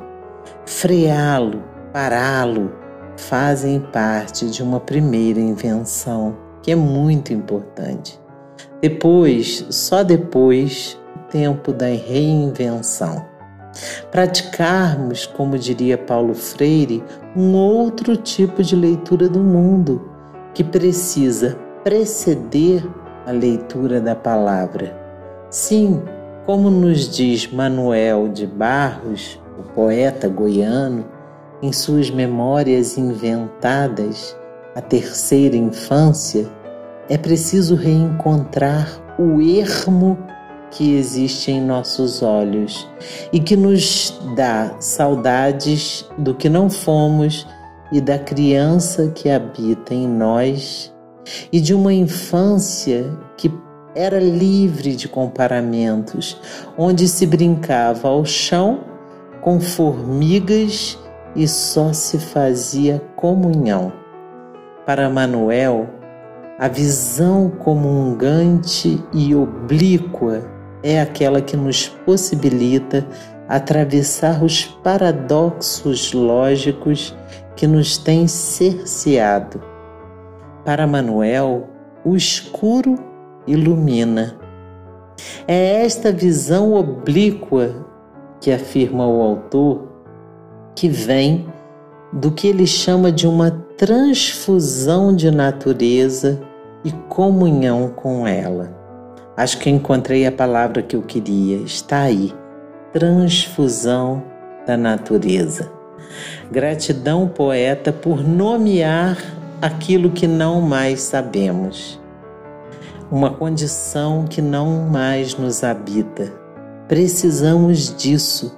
Freá-lo, 0.64 1.62
pará-lo, 1.92 2.72
fazem 3.18 3.78
parte 3.78 4.48
de 4.48 4.62
uma 4.62 4.80
primeira 4.80 5.40
invenção 5.40 6.34
que 6.62 6.70
é 6.70 6.74
muito 6.74 7.34
importante. 7.34 8.18
Depois, 8.80 9.66
só 9.68 10.02
depois, 10.02 10.98
o 11.14 11.18
tempo 11.30 11.70
da 11.70 11.88
reinvenção 11.88 13.30
praticarmos, 14.10 15.26
como 15.26 15.58
diria 15.58 15.96
Paulo 15.96 16.34
Freire, 16.34 17.02
um 17.36 17.54
outro 17.54 18.16
tipo 18.16 18.62
de 18.62 18.76
leitura 18.76 19.28
do 19.28 19.40
mundo 19.40 20.10
que 20.54 20.62
precisa 20.62 21.58
preceder 21.82 22.84
a 23.26 23.32
leitura 23.32 24.00
da 24.00 24.14
palavra. 24.14 24.96
Sim, 25.50 26.02
como 26.46 26.70
nos 26.70 27.08
diz 27.08 27.50
Manuel 27.52 28.28
de 28.28 28.46
Barros, 28.46 29.40
o 29.58 29.62
poeta 29.62 30.28
goiano, 30.28 31.04
em 31.62 31.72
suas 31.72 32.10
memórias 32.10 32.98
inventadas, 32.98 34.36
a 34.74 34.80
terceira 34.80 35.56
infância, 35.56 36.50
é 37.08 37.16
preciso 37.16 37.74
reencontrar 37.76 38.88
o 39.18 39.40
ermo 39.40 40.18
que 40.72 40.94
existe 40.96 41.50
em 41.50 41.60
nossos 41.60 42.22
olhos 42.22 42.88
e 43.32 43.38
que 43.38 43.56
nos 43.56 44.18
dá 44.34 44.74
saudades 44.80 46.08
do 46.18 46.34
que 46.34 46.48
não 46.48 46.68
fomos 46.68 47.46
e 47.92 48.00
da 48.00 48.18
criança 48.18 49.12
que 49.14 49.28
habita 49.28 49.94
em 49.94 50.08
nós 50.08 50.92
e 51.52 51.60
de 51.60 51.74
uma 51.74 51.92
infância 51.92 53.16
que 53.36 53.52
era 53.94 54.18
livre 54.18 54.96
de 54.96 55.06
comparamentos, 55.06 56.40
onde 56.78 57.06
se 57.06 57.26
brincava 57.26 58.08
ao 58.08 58.24
chão 58.24 58.80
com 59.42 59.60
formigas 59.60 60.98
e 61.36 61.46
só 61.46 61.92
se 61.92 62.18
fazia 62.18 63.02
comunhão. 63.14 63.92
Para 64.86 65.10
Manuel, 65.10 65.86
a 66.58 66.68
visão 66.68 67.50
comungante 67.50 69.02
e 69.12 69.34
oblíqua 69.34 70.61
é 70.82 71.00
aquela 71.00 71.40
que 71.40 71.56
nos 71.56 71.88
possibilita 71.88 73.06
atravessar 73.48 74.42
os 74.42 74.64
paradoxos 74.64 76.12
lógicos 76.12 77.16
que 77.56 77.66
nos 77.66 77.98
têm 77.98 78.26
cerceado. 78.26 79.62
Para 80.64 80.86
Manuel, 80.86 81.68
o 82.04 82.16
escuro 82.16 82.96
ilumina. 83.46 84.36
É 85.46 85.84
esta 85.84 86.10
visão 86.10 86.72
oblíqua 86.74 87.74
que 88.40 88.50
afirma 88.50 89.06
o 89.06 89.20
autor 89.20 89.88
que 90.74 90.88
vem 90.88 91.46
do 92.12 92.30
que 92.30 92.48
ele 92.48 92.66
chama 92.66 93.12
de 93.12 93.26
uma 93.26 93.50
transfusão 93.76 95.14
de 95.14 95.30
natureza 95.30 96.40
e 96.84 96.90
comunhão 97.08 97.88
com 97.88 98.26
ela. 98.26 98.81
Acho 99.36 99.58
que 99.58 99.70
encontrei 99.70 100.26
a 100.26 100.32
palavra 100.32 100.82
que 100.82 100.94
eu 100.94 101.02
queria. 101.02 101.56
Está 101.58 102.02
aí. 102.02 102.32
Transfusão 102.92 104.22
da 104.66 104.76
natureza. 104.76 105.72
Gratidão, 106.50 107.26
poeta, 107.26 107.90
por 107.90 108.22
nomear 108.22 109.16
aquilo 109.62 110.10
que 110.10 110.26
não 110.26 110.60
mais 110.60 111.00
sabemos. 111.00 111.98
Uma 113.10 113.30
condição 113.30 114.26
que 114.26 114.42
não 114.42 114.88
mais 114.90 115.34
nos 115.34 115.64
habita. 115.64 116.30
Precisamos 116.86 117.94
disso, 117.96 118.54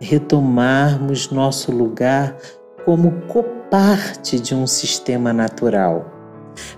retomarmos 0.00 1.30
nosso 1.30 1.70
lugar 1.70 2.34
como 2.86 3.12
coparte 3.26 4.40
de 4.40 4.54
um 4.54 4.66
sistema 4.66 5.34
natural. 5.34 6.10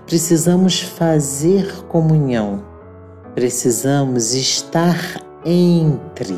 Precisamos 0.05 0.81
fazer 0.81 1.85
comunhão 1.85 2.76
Precisamos 3.37 4.33
estar 4.33 5.21
entre, 5.45 6.35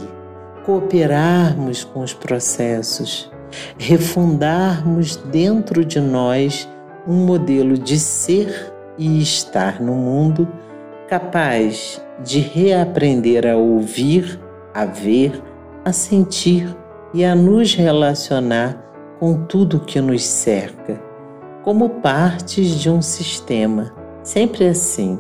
cooperarmos 0.66 1.86
com 1.86 2.02
os 2.02 2.14
processos, 2.14 3.32
refundarmos 3.78 5.16
dentro 5.16 5.86
de 5.86 6.02
nós 6.02 6.68
um 7.08 7.26
modelo 7.26 7.78
de 7.78 7.98
ser 7.98 8.74
e 8.98 9.22
estar 9.22 9.80
no 9.80 9.96
mundo 9.96 10.46
capaz 11.08 12.04
de 12.22 12.42
reaprender 12.42 13.48
a 13.48 13.56
ouvir, 13.56 14.38
a 14.74 14.84
ver, 14.84 15.42
a 15.86 15.94
sentir 15.94 16.68
e 17.14 17.24
a 17.24 17.34
nos 17.34 17.74
relacionar 17.74 18.78
com 19.22 19.46
tudo 19.46 19.80
que 19.80 20.02
nos 20.02 20.26
cerca, 20.26 21.02
como 21.64 22.02
partes 22.02 22.72
de 22.72 22.90
um 22.90 23.02
sistema, 23.02 23.94
sempre 24.22 24.68
assim. 24.68 25.18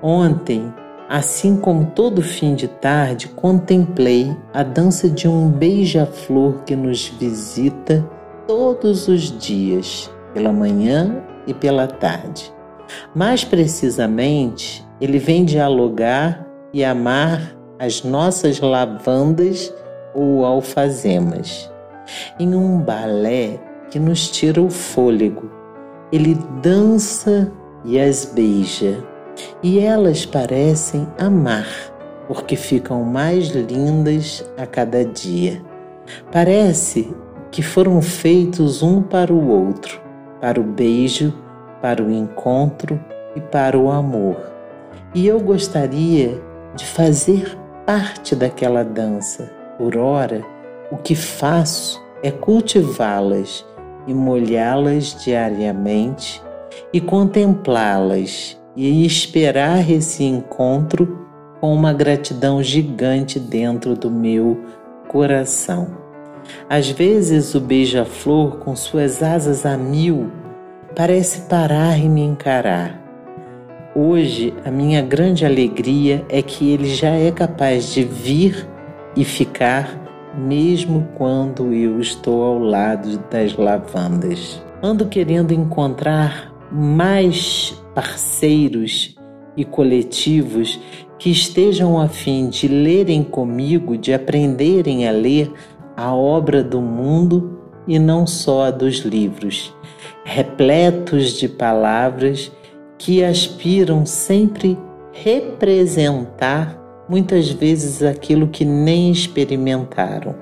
Ontem, 0.00 0.72
assim 1.10 1.56
como 1.56 1.86
todo 1.86 2.22
fim 2.22 2.54
de 2.54 2.68
tarde, 2.68 3.26
contemplei 3.26 4.30
a 4.54 4.62
dança 4.62 5.10
de 5.10 5.26
um 5.26 5.50
beija-flor 5.50 6.62
que 6.64 6.76
nos 6.76 7.08
visita 7.08 8.08
todos 8.46 9.08
os 9.08 9.36
dias, 9.36 10.08
pela 10.32 10.52
manhã 10.52 11.20
e 11.48 11.52
pela 11.52 11.88
tarde. 11.88 12.52
Mais 13.12 13.42
precisamente, 13.42 14.86
ele 15.00 15.18
vem 15.18 15.44
dialogar 15.44 16.46
e 16.72 16.84
amar 16.84 17.56
as 17.76 18.04
nossas 18.04 18.60
lavandas 18.60 19.74
ou 20.14 20.44
alfazemas. 20.44 21.68
Em 22.38 22.54
um 22.54 22.78
balé 22.78 23.58
que 23.90 23.98
nos 23.98 24.30
tira 24.30 24.62
o 24.62 24.70
fôlego, 24.70 25.50
ele 26.12 26.38
dança 26.62 27.50
e 27.84 27.98
as 27.98 28.26
beija, 28.26 29.04
e 29.62 29.78
elas 29.78 30.24
parecem 30.24 31.06
amar, 31.18 31.66
porque 32.26 32.56
ficam 32.56 33.04
mais 33.04 33.48
lindas 33.48 34.48
a 34.56 34.66
cada 34.66 35.04
dia. 35.04 35.62
Parece 36.32 37.14
que 37.50 37.62
foram 37.62 38.00
feitos 38.00 38.82
um 38.82 39.02
para 39.02 39.32
o 39.32 39.48
outro, 39.48 40.00
para 40.40 40.60
o 40.60 40.64
beijo, 40.64 41.34
para 41.82 42.02
o 42.02 42.10
encontro 42.10 43.00
e 43.34 43.40
para 43.40 43.78
o 43.78 43.90
amor. 43.90 44.36
E 45.14 45.26
eu 45.26 45.40
gostaria 45.40 46.40
de 46.76 46.84
fazer 46.84 47.58
parte 47.84 48.36
daquela 48.36 48.84
dança. 48.84 49.50
Por 49.76 49.96
ora, 49.96 50.44
o 50.90 50.96
que 50.96 51.14
faço 51.14 52.00
é 52.22 52.30
cultivá-las 52.30 53.66
e 54.06 54.14
molhá-las 54.14 55.16
diariamente 55.24 56.42
e 56.92 57.00
contemplá-las 57.00 58.59
e 58.76 59.04
esperar 59.04 59.90
esse 59.90 60.24
encontro 60.24 61.26
com 61.60 61.74
uma 61.74 61.92
gratidão 61.92 62.62
gigante 62.62 63.38
dentro 63.38 63.94
do 63.94 64.10
meu 64.10 64.58
coração. 65.08 65.88
Às 66.68 66.88
vezes 66.88 67.54
o 67.54 67.60
beija-flor, 67.60 68.58
com 68.58 68.74
suas 68.74 69.22
asas 69.22 69.66
a 69.66 69.76
mil, 69.76 70.30
parece 70.96 71.42
parar 71.42 71.98
e 71.98 72.08
me 72.08 72.22
encarar. 72.22 72.98
Hoje, 73.94 74.54
a 74.64 74.70
minha 74.70 75.02
grande 75.02 75.44
alegria 75.44 76.24
é 76.28 76.40
que 76.40 76.72
ele 76.72 76.94
já 76.94 77.10
é 77.10 77.30
capaz 77.30 77.92
de 77.92 78.04
vir 78.04 78.66
e 79.16 79.24
ficar, 79.24 80.00
mesmo 80.34 81.08
quando 81.16 81.72
eu 81.74 82.00
estou 82.00 82.42
ao 82.44 82.58
lado 82.58 83.18
das 83.30 83.56
lavandas. 83.56 84.62
Ando 84.82 85.06
querendo 85.06 85.52
encontrar 85.52 86.52
mais 86.70 87.82
parceiros 88.00 89.14
e 89.54 89.62
coletivos 89.62 90.80
que 91.18 91.30
estejam 91.30 92.00
a 92.00 92.08
fim 92.08 92.48
de 92.48 92.66
lerem 92.66 93.22
comigo, 93.22 93.98
de 93.98 94.14
aprenderem 94.14 95.06
a 95.06 95.12
ler 95.12 95.52
a 95.94 96.14
obra 96.14 96.64
do 96.64 96.80
mundo 96.80 97.60
e 97.86 97.98
não 97.98 98.26
só 98.26 98.64
a 98.64 98.70
dos 98.70 99.00
livros, 99.00 99.74
repletos 100.24 101.32
de 101.32 101.46
palavras 101.46 102.50
que 102.96 103.22
aspiram 103.22 104.06
sempre 104.06 104.78
representar 105.12 106.80
muitas 107.06 107.50
vezes 107.50 108.02
aquilo 108.02 108.48
que 108.48 108.64
nem 108.64 109.10
experimentaram. 109.10 110.34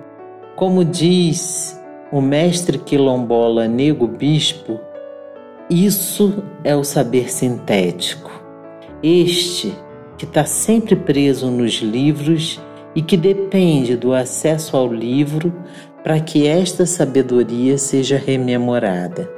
Como 0.54 0.84
diz 0.84 1.76
o 2.12 2.20
mestre 2.20 2.78
quilombola 2.78 3.66
Nego 3.66 4.06
Bispo, 4.06 4.78
isso 5.70 6.42
é 6.64 6.74
o 6.74 6.82
saber 6.82 7.30
sintético. 7.30 8.30
Este 9.02 9.74
que 10.16 10.24
está 10.24 10.44
sempre 10.44 10.96
preso 10.96 11.50
nos 11.50 11.74
livros 11.74 12.60
e 12.94 13.02
que 13.02 13.16
depende 13.16 13.96
do 13.96 14.12
acesso 14.12 14.76
ao 14.76 14.92
livro 14.92 15.54
para 16.02 16.18
que 16.20 16.46
esta 16.46 16.86
sabedoria 16.86 17.76
seja 17.76 18.16
rememorada. 18.16 19.30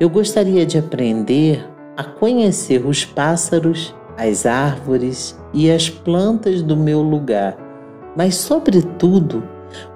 Eu 0.00 0.08
gostaria 0.08 0.64
de 0.64 0.78
aprender 0.78 1.64
a 1.96 2.02
conhecer 2.02 2.84
os 2.84 3.04
pássaros, 3.04 3.94
as 4.16 4.46
árvores 4.46 5.38
e 5.52 5.70
as 5.70 5.90
plantas 5.90 6.62
do 6.62 6.76
meu 6.76 7.02
lugar, 7.02 7.56
mas, 8.16 8.36
sobretudo, 8.36 9.42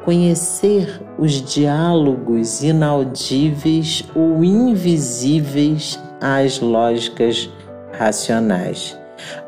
conhecer 0.05 1.01
os 1.19 1.33
diálogos 1.43 2.63
inaudíveis 2.63 4.05
ou 4.15 4.45
invisíveis 4.45 5.99
às 6.21 6.61
lógicas 6.61 7.51
racionais. 7.99 8.99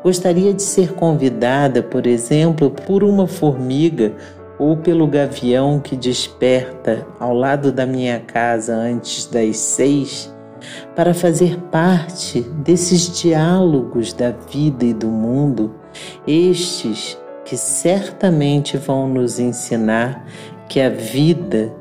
Gostaria 0.03 0.53
de 0.53 0.63
ser 0.63 0.93
convidada, 0.93 1.83
por 1.83 2.07
exemplo, 2.07 2.71
por 2.71 3.03
uma 3.03 3.27
formiga 3.27 4.13
ou 4.57 4.77
pelo 4.77 5.05
gavião 5.05 5.79
que 5.79 5.95
desperta 5.95 7.05
ao 7.19 7.33
lado 7.33 7.71
da 7.71 7.85
minha 7.85 8.19
casa 8.19 8.75
antes 8.75 9.25
das 9.27 9.57
seis 9.57 10.33
para 10.95 11.13
fazer 11.13 11.59
parte 11.71 12.41
desses 12.41 13.19
diálogos 13.19 14.13
da 14.13 14.31
vida 14.31 14.85
e 14.85 14.93
do 14.93 15.07
mundo, 15.07 15.75
estes 16.25 17.17
que 17.47 17.55
certamente 17.55 18.75
vão 18.75 19.07
nos 19.07 19.39
ensinar 19.39 20.25
que 20.67 20.81
a 20.81 20.89
vida 20.89 21.73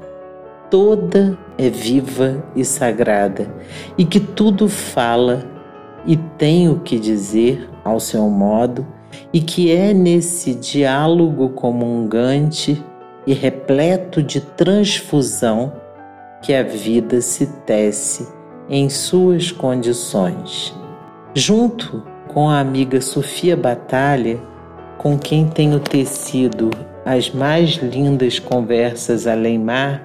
toda 0.71 1.37
é 1.59 1.69
viva 1.69 2.45
e 2.55 2.65
sagrada 2.65 3.53
e 3.99 4.05
que 4.05 4.21
tudo 4.21 4.69
fala 4.69 5.45
e 6.07 6.17
tem 6.17 6.69
o 6.69 6.79
que 6.79 7.01
dizer 7.01 7.69
ao 7.83 7.99
seu 7.99 8.31
modo 8.31 8.87
e 9.33 9.41
que 9.41 9.73
é 9.73 9.93
nesse 9.93 10.55
diálogo 10.55 11.49
comungante 11.49 12.81
e 13.27 13.35
repleto 13.35 14.23
de 14.23 14.41
transfusão 14.41 15.73
que 16.43 16.55
a 16.55 16.63
vida 16.63 17.21
se 17.21 17.45
tece 17.67 18.29
em 18.71 18.89
suas 18.89 19.51
condições. 19.51 20.73
Junto 21.35 22.05
com 22.29 22.49
a 22.49 22.61
amiga 22.61 23.01
Sofia 23.01 23.57
Batalha, 23.57 24.39
com 25.07 25.17
quem 25.17 25.47
tenho 25.47 25.79
tecido 25.79 26.69
as 27.05 27.31
mais 27.31 27.75
lindas 27.75 28.41
conversas 28.41 29.25
além 29.25 29.57
mar, 29.57 30.05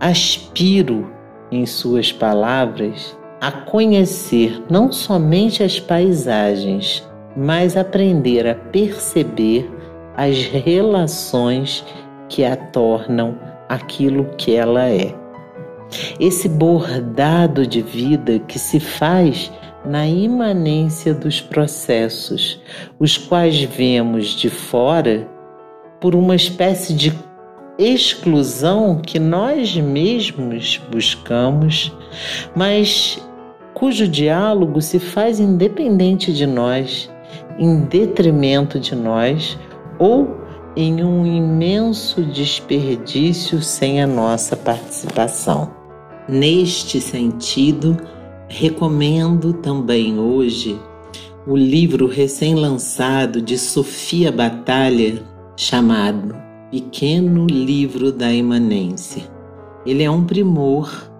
aspiro, 0.00 1.12
em 1.52 1.66
suas 1.66 2.10
palavras, 2.10 3.14
a 3.38 3.52
conhecer 3.52 4.62
não 4.70 4.90
somente 4.90 5.62
as 5.62 5.78
paisagens, 5.78 7.06
mas 7.36 7.76
aprender 7.76 8.46
a 8.46 8.54
perceber 8.54 9.70
as 10.16 10.38
relações 10.46 11.84
que 12.26 12.42
a 12.42 12.56
tornam 12.56 13.38
aquilo 13.68 14.24
que 14.38 14.56
ela 14.56 14.88
é. 14.88 15.14
Esse 16.18 16.48
bordado 16.48 17.66
de 17.66 17.82
vida 17.82 18.38
que 18.38 18.58
se 18.58 18.80
faz 18.80 19.52
na 19.84 20.06
imanência 20.06 21.14
dos 21.14 21.40
processos, 21.40 22.60
os 22.98 23.16
quais 23.16 23.60
vemos 23.62 24.28
de 24.28 24.50
fora 24.50 25.26
por 26.00 26.14
uma 26.14 26.34
espécie 26.34 26.94
de 26.94 27.12
exclusão 27.78 29.00
que 29.00 29.18
nós 29.18 29.74
mesmos 29.76 30.80
buscamos, 30.90 31.92
mas 32.54 33.18
cujo 33.72 34.06
diálogo 34.06 34.82
se 34.82 34.98
faz 34.98 35.40
independente 35.40 36.32
de 36.32 36.46
nós, 36.46 37.10
em 37.58 37.80
detrimento 37.84 38.78
de 38.78 38.94
nós 38.94 39.58
ou 39.98 40.40
em 40.76 41.02
um 41.02 41.26
imenso 41.26 42.22
desperdício 42.22 43.60
sem 43.62 44.02
a 44.02 44.06
nossa 44.06 44.56
participação. 44.56 45.70
Neste 46.28 47.00
sentido, 47.00 47.96
recomendo 48.50 49.52
também 49.54 50.18
hoje 50.18 50.78
o 51.46 51.56
livro 51.56 52.06
recém-lançado 52.06 53.40
de 53.40 53.56
Sofia 53.56 54.30
Batalha, 54.30 55.22
chamado 55.56 56.36
Pequeno 56.70 57.46
Livro 57.46 58.12
da 58.12 58.30
Imanência. 58.32 59.22
Ele 59.86 60.02
é 60.02 60.10
um 60.10 60.24
primor 60.24 61.10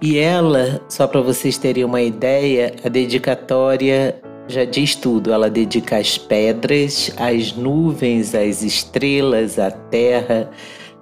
e 0.00 0.18
ela, 0.18 0.80
só 0.88 1.06
para 1.06 1.20
vocês 1.20 1.58
terem 1.58 1.84
uma 1.84 2.00
ideia, 2.00 2.74
a 2.82 2.88
dedicatória 2.88 4.20
já 4.48 4.64
diz 4.64 4.96
tudo. 4.96 5.32
Ela 5.32 5.48
dedica 5.48 5.98
as 5.98 6.18
pedras, 6.18 7.12
as 7.16 7.52
nuvens, 7.52 8.34
as 8.34 8.62
estrelas, 8.62 9.58
a 9.58 9.70
terra, 9.70 10.50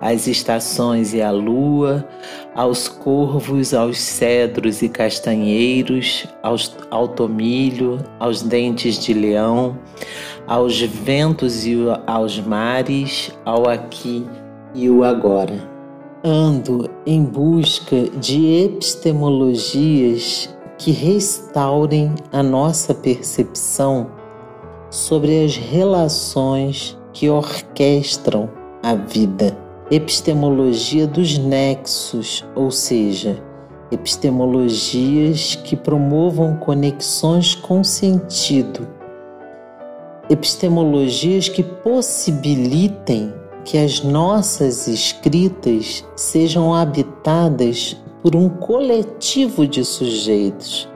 as 0.01 0.27
estações 0.27 1.13
e 1.13 1.21
a 1.21 1.31
lua, 1.31 2.09
aos 2.55 2.89
corvos, 2.89 3.75
aos 3.75 3.99
cedros 3.99 4.81
e 4.81 4.89
castanheiros, 4.89 6.27
aos, 6.43 6.75
ao 6.91 7.07
tomilho, 7.07 7.99
aos 8.19 8.41
dentes 8.43 8.99
de 8.99 9.13
leão, 9.13 9.79
aos 10.47 10.81
ventos 10.81 11.67
e 11.67 11.77
aos 12.07 12.41
mares, 12.41 13.31
ao 13.45 13.69
aqui 13.69 14.27
e 14.75 14.89
o 14.89 15.05
agora. 15.05 15.69
Ando 16.25 16.89
em 17.07 17.23
busca 17.23 18.05
de 18.19 18.65
epistemologias 18.65 20.49
que 20.79 20.93
restaurem 20.93 22.15
a 22.33 22.43
nossa 22.43 22.95
percepção 22.95 24.11
sobre 24.91 25.45
as 25.45 25.57
relações 25.57 26.99
que 27.13 27.29
orquestram 27.29 28.49
a 28.83 28.95
vida. 28.95 29.70
Epistemologia 29.91 31.05
dos 31.05 31.37
nexos, 31.37 32.47
ou 32.55 32.71
seja, 32.71 33.43
epistemologias 33.91 35.57
que 35.57 35.75
promovam 35.75 36.57
conexões 36.59 37.57
com 37.57 37.83
sentido. 37.83 38.87
Epistemologias 40.31 41.49
que 41.49 41.65
possibilitem 41.65 43.35
que 43.65 43.77
as 43.79 44.01
nossas 44.01 44.87
escritas 44.87 46.07
sejam 46.15 46.73
habitadas 46.73 47.97
por 48.23 48.37
um 48.37 48.49
coletivo 48.49 49.67
de 49.67 49.85
sujeitos 49.85 50.89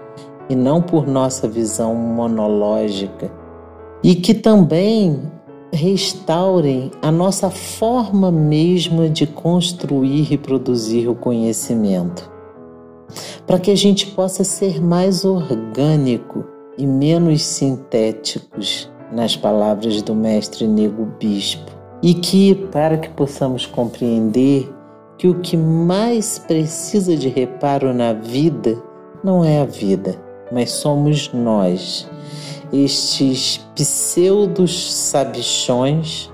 e 0.48 0.54
não 0.54 0.80
por 0.80 1.04
nossa 1.04 1.48
visão 1.48 1.96
monológica, 1.96 3.28
e 4.04 4.14
que 4.14 4.34
também 4.34 5.33
restaurem 5.74 6.90
a 7.02 7.10
nossa 7.10 7.50
forma 7.50 8.30
mesma 8.30 9.08
de 9.08 9.26
construir 9.26 10.32
e 10.32 10.38
produzir 10.38 11.08
o 11.08 11.14
conhecimento, 11.14 12.30
para 13.46 13.58
que 13.58 13.70
a 13.70 13.76
gente 13.76 14.06
possa 14.08 14.44
ser 14.44 14.82
mais 14.82 15.24
orgânico 15.24 16.44
e 16.78 16.86
menos 16.86 17.42
sintéticos, 17.44 18.90
nas 19.12 19.36
palavras 19.36 20.02
do 20.02 20.14
mestre 20.14 20.66
Nego 20.66 21.06
Bispo, 21.20 21.70
e 22.02 22.14
que, 22.14 22.54
para 22.54 22.98
que 22.98 23.08
possamos 23.10 23.64
compreender 23.64 24.68
que 25.16 25.28
o 25.28 25.40
que 25.40 25.56
mais 25.56 26.38
precisa 26.38 27.16
de 27.16 27.28
reparo 27.28 27.94
na 27.94 28.12
vida 28.12 28.82
não 29.22 29.44
é 29.44 29.60
a 29.60 29.64
vida, 29.64 30.20
mas 30.52 30.72
somos 30.72 31.32
nós, 31.32 32.08
estes 32.74 33.58
pseudos 33.76 34.92
sabichões, 34.92 36.30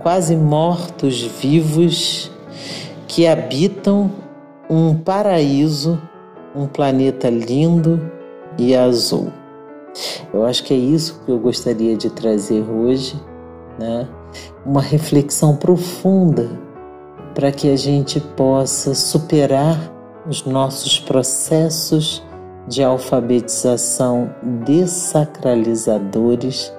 quase 0.00 0.34
mortos 0.34 1.22
vivos, 1.22 2.30
que 3.06 3.26
habitam 3.26 4.10
um 4.68 4.94
paraíso, 4.94 6.00
um 6.56 6.66
planeta 6.66 7.30
lindo 7.30 8.10
e 8.58 8.74
azul. 8.74 9.32
Eu 10.32 10.44
acho 10.44 10.64
que 10.64 10.74
é 10.74 10.76
isso 10.76 11.20
que 11.24 11.30
eu 11.30 11.38
gostaria 11.38 11.96
de 11.96 12.10
trazer 12.10 12.62
hoje, 12.68 13.14
né? 13.78 14.08
Uma 14.64 14.80
reflexão 14.80 15.54
profunda 15.54 16.58
para 17.34 17.52
que 17.52 17.70
a 17.70 17.76
gente 17.76 18.18
possa 18.18 18.94
superar 18.94 19.92
os 20.26 20.44
nossos 20.44 20.98
processos 20.98 22.22
de 22.66 22.82
alfabetização 22.82 24.34
desacralizadores 24.64 26.72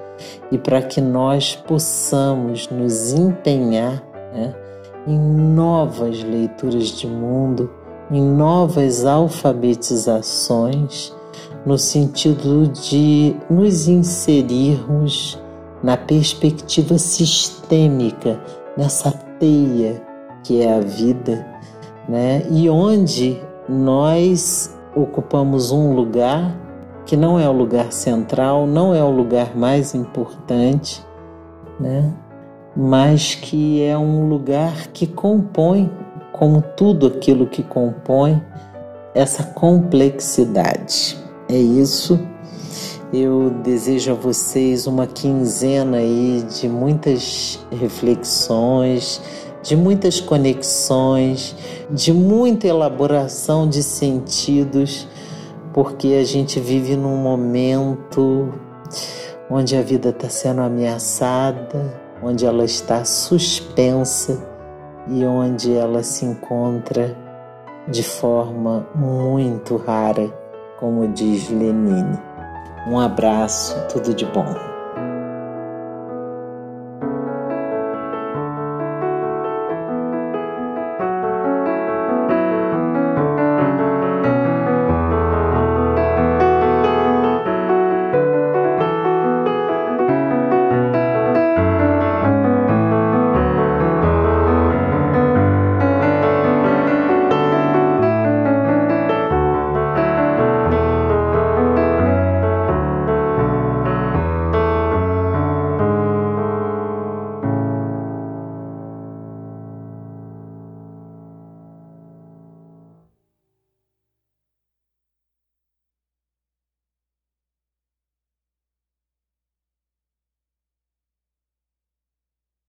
e 0.50 0.58
para 0.58 0.82
que 0.82 1.00
nós 1.00 1.54
possamos 1.54 2.68
nos 2.68 3.12
empenhar 3.12 4.02
né, 4.32 4.52
em 5.06 5.16
novas 5.18 6.20
leituras 6.22 6.88
de 6.88 7.06
mundo, 7.06 7.70
em 8.10 8.22
novas 8.22 9.04
alfabetizações, 9.04 11.14
no 11.66 11.76
sentido 11.78 12.68
de 12.68 13.36
nos 13.48 13.88
inserirmos 13.88 15.40
na 15.82 15.96
perspectiva 15.96 16.98
sistêmica, 16.98 18.38
nessa 18.76 19.10
teia 19.38 20.02
que 20.42 20.60
é 20.60 20.74
a 20.74 20.80
vida, 20.80 21.46
né? 22.08 22.42
E 22.50 22.68
onde 22.68 23.40
nós 23.68 24.73
ocupamos 24.94 25.70
um 25.70 25.94
lugar 25.94 26.56
que 27.06 27.16
não 27.16 27.38
é 27.38 27.48
o 27.48 27.52
lugar 27.52 27.92
central, 27.92 28.66
não 28.66 28.94
é 28.94 29.02
o 29.02 29.10
lugar 29.10 29.56
mais 29.56 29.94
importante, 29.94 31.04
né? 31.78 32.12
Mas 32.76 33.34
que 33.34 33.82
é 33.82 33.96
um 33.96 34.28
lugar 34.28 34.88
que 34.88 35.06
compõe, 35.06 35.90
como 36.32 36.62
tudo 36.76 37.06
aquilo 37.06 37.46
que 37.46 37.62
compõe, 37.62 38.42
essa 39.14 39.44
complexidade. 39.44 41.16
É 41.48 41.56
isso. 41.56 42.18
Eu 43.12 43.50
desejo 43.62 44.10
a 44.10 44.14
vocês 44.14 44.88
uma 44.88 45.06
quinzena 45.06 45.98
aí 45.98 46.44
de 46.58 46.68
muitas 46.68 47.64
reflexões, 47.70 49.22
de 49.64 49.74
muitas 49.74 50.20
conexões, 50.20 51.56
de 51.90 52.12
muita 52.12 52.68
elaboração 52.68 53.66
de 53.66 53.82
sentidos, 53.82 55.08
porque 55.72 56.18
a 56.20 56.24
gente 56.24 56.60
vive 56.60 56.96
num 56.96 57.16
momento 57.16 58.52
onde 59.50 59.74
a 59.74 59.80
vida 59.82 60.10
está 60.10 60.28
sendo 60.28 60.60
ameaçada, 60.60 61.98
onde 62.22 62.44
ela 62.44 62.64
está 62.64 63.04
suspensa 63.04 64.46
e 65.08 65.24
onde 65.24 65.74
ela 65.74 66.02
se 66.02 66.26
encontra 66.26 67.16
de 67.88 68.02
forma 68.02 68.86
muito 68.94 69.76
rara, 69.78 70.30
como 70.78 71.08
diz 71.08 71.48
Lenine. 71.48 72.18
Um 72.86 72.98
abraço, 72.98 73.74
tudo 73.88 74.14
de 74.14 74.26
bom. 74.26 74.73